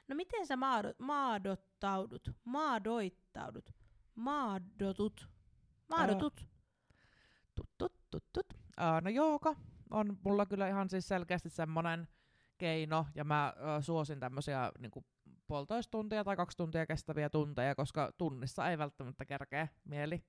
[0.07, 3.69] No miten sä maado- maadottaudut, maadoittaudut,
[4.15, 5.29] maadotut,
[5.89, 6.47] maadotut?
[7.55, 8.45] Tut, tut, tut, tut.
[8.53, 9.55] Uh, no jooga
[9.91, 12.07] on mulla kyllä ihan siis selkeästi semmonen
[12.57, 15.05] keino, ja mä uh, suosin tämmöisiä niinku
[15.47, 20.23] puolitoista tuntia tai kaksi tuntia kestäviä tunteja, koska tunnissa ei välttämättä kerkeä mieli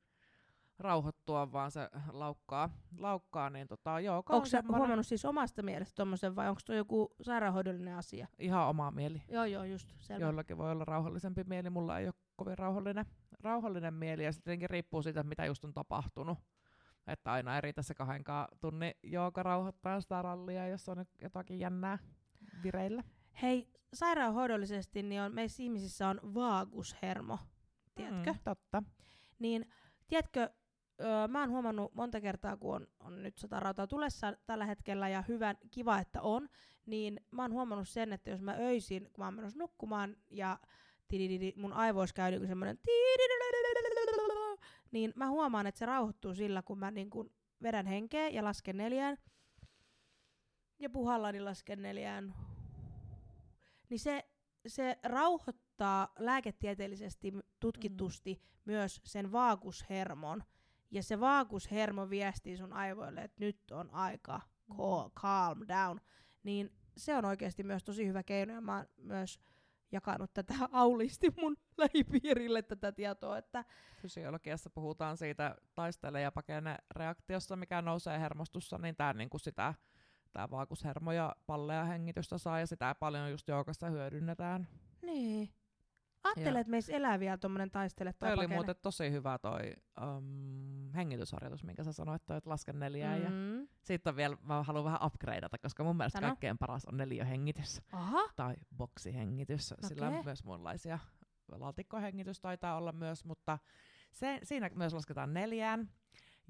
[0.79, 4.22] rauhoittua, vaan se laukkaa, laukkaa niin tota, joo.
[4.29, 8.29] Onko sä huomannut siis omasta mielestä tommosen vai onko tuo joku sairaanhoidollinen asia?
[8.38, 9.22] Ihan oma mieli.
[9.29, 9.94] Joo, joo, just.
[9.99, 10.25] Selvä.
[10.25, 13.07] Joillakin voi olla rauhallisempi mieli, mulla ei ole kovin rauhallinen,
[13.47, 16.39] rauhallinen mieli ja sitten riippuu siitä, mitä just on tapahtunut.
[17.07, 21.99] Että aina eri tässä kahdenkaan tunnin jooga rauhoittaa sitä rallia, jos on jotakin jännää
[22.63, 23.05] vireillä.
[23.43, 27.39] Hei, sairaanhoidollisesti niin on, meissä ihmisissä on vaagushermo,
[27.95, 28.33] tiedätkö?
[28.33, 28.83] Mm, totta.
[29.39, 29.71] Niin,
[30.09, 30.51] tiedätkö,
[31.01, 35.09] öö, mä oon huomannut monta kertaa, kun on, on nyt sata rautaa tulessa tällä hetkellä
[35.09, 36.49] ja hyvä, kiva, että on,
[36.87, 40.59] niin mä oon huomannut sen, että jos mä öisin, kun mä oon menossa nukkumaan ja
[41.57, 42.79] mun aivoissa käy niinku semmoinen
[44.90, 47.31] niin mä huomaan, että se rauhoittuu sillä, kun mä niin kun
[47.62, 49.16] vedän henkeä ja lasken neljään
[50.79, 52.35] ja puhallani lasken neljään.
[53.90, 54.29] Niin se,
[54.66, 58.49] se rauhoittaa lääketieteellisesti tutkitusti mm.
[58.64, 60.45] myös sen vaagushermon.
[60.90, 64.40] Ja se vaagushermo viestii sun aivoille, että nyt on aika
[65.21, 66.01] calm down.
[66.42, 69.38] Niin se on oikeasti myös tosi hyvä keino ja mä myös
[69.92, 73.64] jakanut tätä aulisti mun lähipiirille tätä tietoa, että
[74.03, 79.75] Fysiologiassa puhutaan siitä taistele- ja pakene reaktiossa, mikä nousee hermostussa, niin tämä niinku sitä
[80.33, 84.68] tää vaakushermo ja palleja hengitystä saa, ja sitä paljon just joukassa hyödynnetään.
[85.03, 85.51] niin.
[86.27, 86.61] Ajattelee, Joo.
[86.61, 88.55] että meissä elää vielä tommonen taistele tai Toi oli pakene.
[88.55, 89.73] muuten tosi hyvä toi
[90.17, 93.17] um, hengitysharjoitus, minkä sä sanoit, toi, että laske neljää.
[93.17, 93.23] Mm.
[93.25, 93.69] Ja Mm.
[93.83, 96.29] siitä on vielä, mä haluan vähän upgradeata, koska mun mielestä Sano.
[96.29, 99.75] kaikkein paras on neliöhengitys Aha, tai boksihengitys.
[99.89, 100.19] Sillä Okei.
[100.19, 100.99] on myös muunlaisia.
[101.53, 103.59] Laatikkohengitys taitaa olla myös, mutta
[104.12, 105.91] se, siinä myös lasketaan neljään.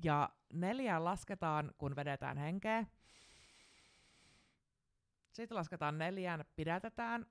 [0.05, 2.87] Ja neljään lasketaan, kun vedetään henkeä.
[5.33, 7.27] Sitten lasketaan neljään, pidätetään.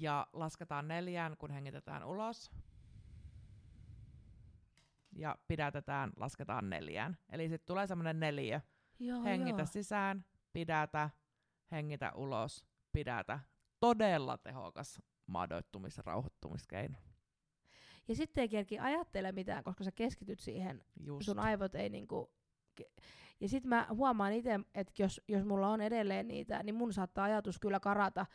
[0.00, 2.50] Ja lasketaan neljään, kun hengitetään ulos.
[5.16, 7.18] Ja pidätetään, lasketaan neljään.
[7.32, 8.60] Eli sitten tulee semmoinen neliö.
[8.98, 9.66] joo, Hengitä joo.
[9.66, 11.10] sisään, pidätä,
[11.72, 13.40] hengitä ulos, pidätä.
[13.80, 16.98] Todella tehokas madoittumis- ja rauhoittumiskeino.
[18.08, 21.24] Ja sitten ei kerki ajattele mitään, koska sä keskityt siihen Just.
[21.24, 22.32] sun aivot ei niinku
[23.40, 27.24] ja sitten mä huomaan itse, että jos, jos mulla on edelleen niitä, niin mun saattaa
[27.24, 28.26] ajatus kyllä karata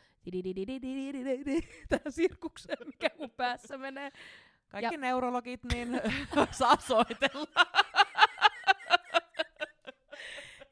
[1.88, 4.10] tähän sirkukseen, mikä mun päässä menee.
[4.68, 5.00] Kaikki ja...
[5.00, 6.00] neurologit niin
[6.50, 7.66] saa soitella.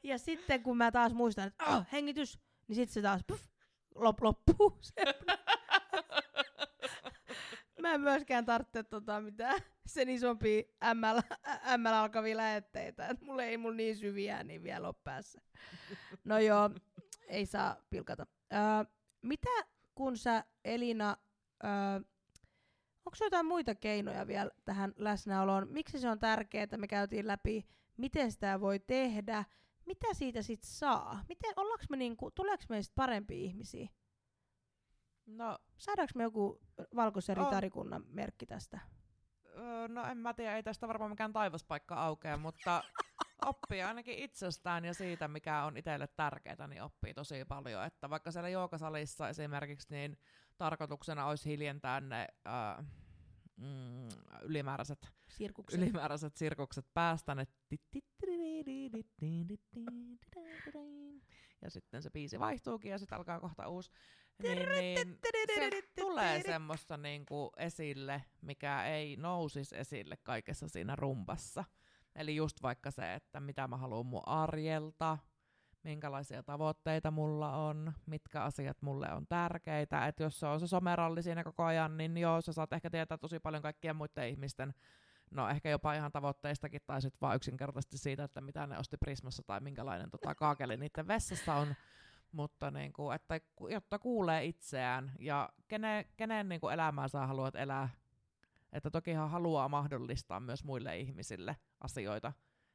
[0.03, 3.43] ja sitten kun mä taas muistan, että oh, hengitys, niin sitten se taas puff,
[3.95, 4.79] lop, loppuu.
[7.87, 11.19] Mä en myöskään tarvitse tota mitään sen isompia ML,
[11.77, 13.07] ML alkavia lähetteitä.
[13.07, 15.41] Et mulla ei mulla niin syviä niin vielä ole päässä.
[16.23, 16.69] No joo,
[17.27, 18.27] ei saa pilkata.
[18.53, 18.59] Öö,
[19.21, 19.49] mitä
[19.95, 21.17] kun sä Elina,
[21.63, 21.69] öö,
[23.05, 25.67] onko jotain muita keinoja vielä tähän läsnäoloon?
[25.69, 29.45] Miksi se on tärkeää, me käytiin läpi, miten sitä voi tehdä,
[29.85, 31.23] mitä siitä sit saa?
[31.29, 31.53] Miten,
[31.89, 33.89] me niinku, tuleeko meistä parempia ihmisiä?
[35.27, 36.59] No, Saadaanko me joku
[36.95, 38.79] valkoisen ritarikunnan merkki tästä?
[39.57, 42.83] öö, no en mä tiedä, ei tästä varmaan mikään taivaspaikka aukea, mutta
[43.45, 47.83] oppii ainakin itsestään ja siitä, mikä on itselle tärkeää, niin oppii tosi paljon.
[47.83, 50.17] Että vaikka siellä joogasalissa esimerkiksi, niin
[50.57, 52.83] tarkoituksena olisi hiljentää ne öö,
[53.57, 54.07] mm,
[54.41, 55.83] ylimääräiset Sirkuksen.
[55.83, 57.47] ylimääräiset sirkukset päästä ne
[61.61, 63.91] ja sitten se biisi vaihtuukin ja sitten alkaa kohta uusi.
[64.43, 65.19] Niin, niin
[65.55, 71.63] se tulee semmoista niinku esille, mikä ei nousisi esille kaikessa siinä rumpassa.
[72.15, 75.17] Eli just vaikka se, että mitä mä haluan mun arjelta,
[75.83, 80.07] minkälaisia tavoitteita mulla on, mitkä asiat mulle on tärkeitä.
[80.07, 83.17] Että jos se on se someralli siinä koko ajan, niin joo, sä saat ehkä tietää
[83.17, 84.73] tosi paljon kaikkien muiden ihmisten,
[85.31, 89.43] no ehkä jopa ihan tavoitteistakin, tai sitten vaan yksinkertaisesti siitä, että mitä ne osti Prismassa
[89.43, 91.75] tai minkälainen tota, kaakeli niiden vessassa on.
[92.31, 97.55] Mutta niin kuin, että jotta kuulee itseään ja kenen, kenen niin kuin elämää sä haluat
[97.55, 97.89] elää,
[98.73, 102.33] että tokihan haluaa mahdollistaa myös muille ihmisille asioita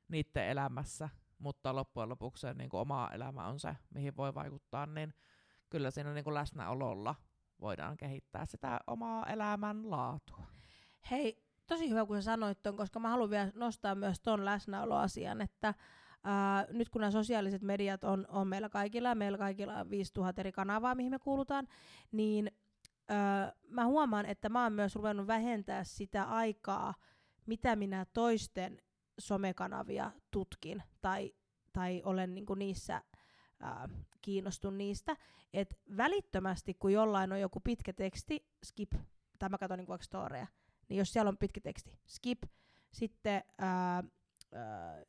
[0.08, 5.14] niiden elämässä, mutta loppujen lopuksi niin kuin oma elämä on se, mihin voi vaikuttaa, niin
[5.70, 7.14] kyllä siinä niin kuin läsnäololla
[7.60, 10.46] voidaan kehittää sitä omaa elämän laatua.
[11.10, 15.40] Hei, tosi hyvä kun sä sanoit ton, koska mä haluan vielä nostaa myös ton läsnäoloasian,
[15.40, 15.74] että
[16.24, 20.52] ää, nyt kun nämä sosiaaliset mediat on, on meillä kaikilla, meillä kaikilla on 5000 eri
[20.52, 21.68] kanavaa, mihin me kuulutaan,
[22.12, 22.50] niin
[23.08, 26.94] ää, mä huomaan, että mä oon myös ruvennut vähentää sitä aikaa,
[27.46, 28.82] mitä minä toisten
[29.18, 31.32] somekanavia tutkin tai,
[31.72, 33.02] tai olen niinku niissä
[33.60, 33.88] ää,
[34.22, 35.16] kiinnostun niistä.
[35.52, 38.92] Et välittömästi, kun jollain on joku pitkä teksti, skip,
[39.38, 40.46] tai mä katson vaikka storeja,
[40.88, 42.42] niin jos siellä on pitkä teksti, skip,
[42.92, 44.04] sitten ää,
[44.52, 45.04] ää,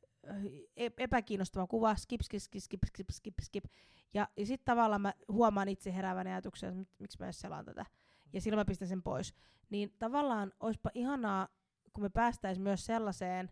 [0.97, 3.65] epäkiinnostava kuva, skip, skip, skip, skip, skip, skip, skip.
[4.13, 7.85] Ja, ja sitten tavallaan mä huomaan itse heräävän ajatuksen, että miksi mä edes selaan tätä.
[8.33, 9.33] Ja silloin mä pistän sen pois.
[9.69, 11.47] Niin tavallaan olisipa ihanaa,
[11.93, 13.51] kun me päästäis myös sellaiseen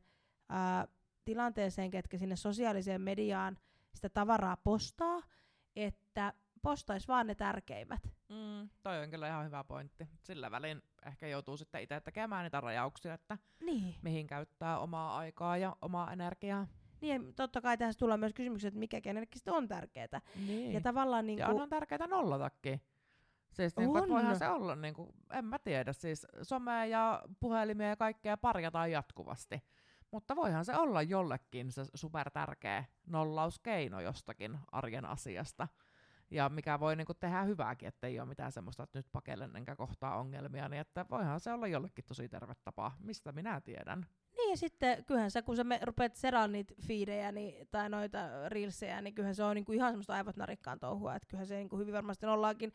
[0.49, 0.87] ää,
[1.25, 3.57] tilanteeseen, ketkä sinne sosiaaliseen mediaan
[3.93, 5.21] sitä tavaraa postaa,
[5.75, 8.09] että postais vaan ne tärkeimmät.
[8.31, 10.07] Mm, toi on kyllä ihan hyvä pointti.
[10.23, 13.95] Sillä välin ehkä joutuu sitten itse tekemään niitä rajauksia, että Niin.
[14.01, 16.67] mihin käyttää omaa aikaa ja omaa energiaa.
[17.01, 20.21] Niin, totta kai tässä tulee myös kysymykset, että mikä kenellekin sitten on tärkeää.
[20.47, 20.73] Niin.
[20.73, 22.81] Ja tavallaan niin ja kuin, on tärkeää nollatakin.
[23.51, 27.87] Siis niin kuin, voihan se olla, niin kuin, en mä tiedä, siis somea ja puhelimia
[27.87, 29.63] ja kaikkea parjataan jatkuvasti.
[30.11, 35.67] Mutta voihan se olla jollekin se super tärkeä nollauskeino jostakin arjen asiasta.
[36.31, 39.75] Ja mikä voi niinku tehdä hyvääkin, että ei ole mitään semmoista, että nyt pakelen enkä
[39.75, 42.91] kohtaa ongelmia, niin että voihan se olla jollekin tosi terve tapa.
[42.99, 44.05] Mistä minä tiedän?
[44.37, 48.49] Niin ja sitten kyllähän sä, kun sä me, rupeat seraan niitä fiidejä niin, tai noita
[48.49, 51.77] reelsejä, niin kyllähän se on niinku ihan semmoista aivot narikkaan touhua, että kyllähän se niinku
[51.77, 52.71] hyvin varmasti ollaakin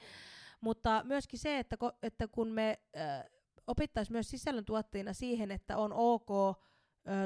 [0.61, 3.25] Mutta myöskin se, että, ko, että kun me äh,
[3.67, 6.57] opittaisiin myös sisällöntuottajina siihen, että on ok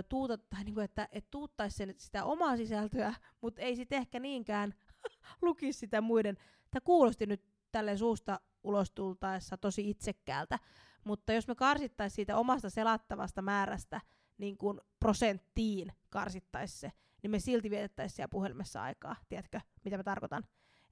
[0.08, 4.74] tuuta, tai niinku, että et tuuttaisi sen, sitä omaa sisältöä, mutta ei sitten ehkä niinkään
[5.42, 6.36] lukisi sitä muiden.
[6.70, 10.58] Tämä kuulosti nyt tälle suusta ulos tultaessa tosi itsekkäältä,
[11.04, 14.00] mutta jos me karsittaisiin siitä omasta selattavasta määrästä
[14.38, 19.16] niin kuin prosenttiin karsittaisi se, niin me silti vietettäisiin siellä puhelimessa aikaa.
[19.28, 20.44] Tiedätkö, mitä mä tarkoitan?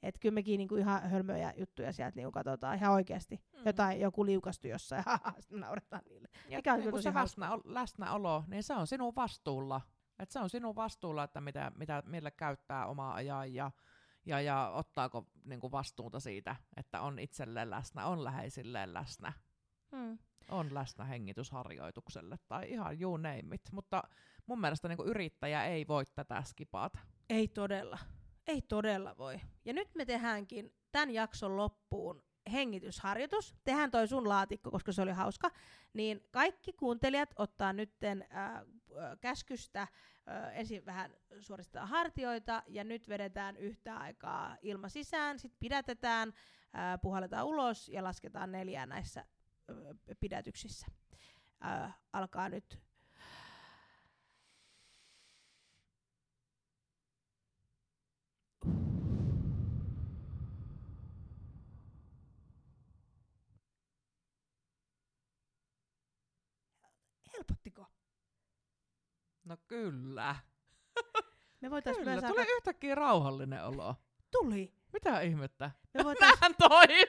[0.02, 3.40] Että kyllä mekin niinku ihan hölmöjä juttuja sieltä niinku katsotaan ihan oikeasti.
[3.52, 3.62] Mm.
[3.66, 5.04] Jotain, joku liukastu jossain,
[5.40, 6.28] sitten nauretaan niille.
[6.48, 7.42] Ja Mikä on niin kyllä se tosi hauska.
[7.42, 9.80] läsnä, läsnäolo, niin se on sinun vastuulla.
[10.18, 13.70] Et se on sinun vastuulla, että mitä, mitä, millä käyttää omaa ajan ja,
[14.28, 19.32] ja, ja ottaako niin kuin vastuuta siitä, että on itselleen läsnä, on läheisilleen läsnä,
[19.92, 20.18] Mm.
[20.50, 23.62] on läsnä hengitysharjoitukselle tai ihan you name it.
[23.72, 24.02] Mutta
[24.46, 26.98] mun mielestä niin kuin yrittäjä ei voi tätä skipata.
[27.30, 27.98] Ei todella.
[28.46, 29.40] Ei todella voi.
[29.64, 33.54] Ja nyt me tehdäänkin tämän jakson loppuun hengitysharjoitus.
[33.64, 35.50] Tehdään toi sun laatikko, koska se oli hauska.
[35.92, 38.62] Niin kaikki kuuntelijat ottaa nytten äh,
[39.20, 39.88] käskystä äh,
[40.58, 47.46] ensin vähän suoristetaan hartioita ja nyt vedetään yhtä aikaa ilma sisään, sitten pidätetään, äh, puhalletaan
[47.46, 49.76] ulos ja lasketaan neljää näissä äh,
[50.20, 50.86] pidätyksissä.
[51.64, 52.87] Äh, alkaa nyt
[69.48, 70.36] No kyllä.
[71.60, 72.54] Me voitais Kyllä, myös tuli alkaa...
[72.56, 73.94] yhtäkkiä rauhallinen olo.
[74.30, 74.74] Tuli.
[74.92, 75.70] Mitä ihmettä?
[75.94, 76.30] Me voitais...
[76.40, 77.04] Nähän toimii!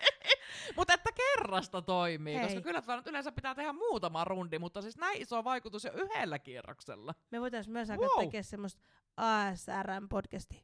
[0.76, 2.44] mutta että kerrasta toimii, Hei.
[2.44, 6.38] koska kyllä nyt yleensä pitää tehdä muutama rundi, mutta siis näin iso vaikutus jo yhdellä
[6.38, 7.14] kierroksella.
[7.30, 8.24] Me voitais myös alkaa Wow.
[8.24, 8.82] tekemään semmoista
[9.16, 10.62] ASRM-podcastia.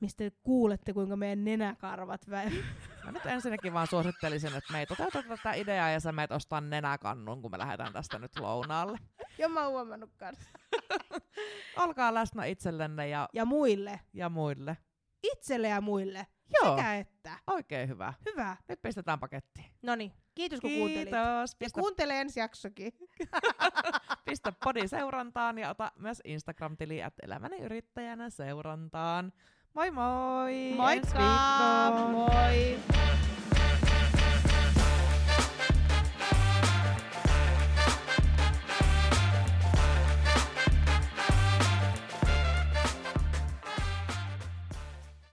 [0.00, 2.52] Mistä kuulette, kuinka meidän nenäkarvat vä-
[3.12, 6.60] Mä nyt ensinnäkin vaan suosittelisin, että me ei toteuteta tätä ideaa ja sä meet ostaa
[6.60, 8.98] nenäkannun, kun me lähdetään tästä nyt lounaalle.
[9.38, 10.50] Ja mä oon huomannut kanssa.
[11.84, 14.00] Olkaa läsnä itsellenne ja, Ja muille.
[14.12, 14.76] ja muille.
[15.22, 16.26] Itselle ja muille.
[16.62, 17.38] Joo, Sekä että.
[17.46, 18.14] oikein hyvä.
[18.26, 18.56] Hyvä.
[18.68, 19.66] Nyt pistetään pakettiin.
[19.82, 20.12] Noniin.
[20.34, 21.04] Kiitos kun kuuntelit.
[21.04, 21.50] Kiitos.
[21.52, 22.92] Ja Pistä, kuuntele ensi jaksokin.
[24.24, 29.32] pistä podi seurantaan ja ota myös Instagram-tili elämäni yrittäjänä seurantaan.
[29.72, 30.50] Moi moi!
[30.74, 31.94] Moikka!
[32.10, 32.74] Moi!